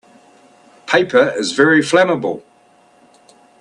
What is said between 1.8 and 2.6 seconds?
flammable.